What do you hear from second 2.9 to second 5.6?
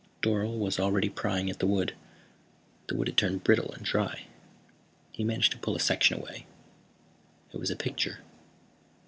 wood had turned brittle and dry. He managed to